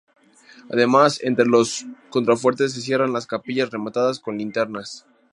[0.71, 5.05] Además, entre los contrafuertes se cierran capillas rematadas con linternas.